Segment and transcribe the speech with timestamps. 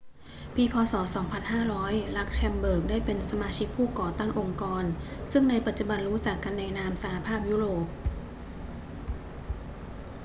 [0.55, 0.75] ปี พ.
[0.91, 0.93] ศ.
[1.57, 4.83] 2500 ลักเซมเบิร์กได้เป็นสมาชิกผู้ก่อตั้งองค์กร
[5.31, 7.85] ซึ่งในปัจจุบันรู้จักกันในนาม สหภาพยุโรป